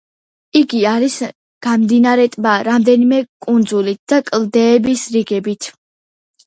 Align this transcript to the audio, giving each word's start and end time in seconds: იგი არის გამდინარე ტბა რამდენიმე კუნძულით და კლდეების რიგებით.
იგი 0.59 0.79
არის 0.91 1.17
გამდინარე 1.67 2.25
ტბა 2.37 2.55
რამდენიმე 2.69 3.21
კუნძულით 3.47 4.03
და 4.15 4.21
კლდეების 4.33 5.07
რიგებით. 5.19 5.75